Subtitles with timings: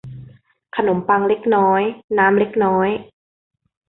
[0.75, 1.81] ขนมปังเล็กน้อย
[2.17, 2.89] น้ำเล็กน้อย